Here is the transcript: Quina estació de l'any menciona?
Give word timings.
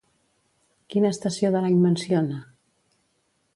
Quina 0.93 1.11
estació 1.17 1.53
de 1.57 1.63
l'any 1.65 1.77
menciona? 1.85 2.43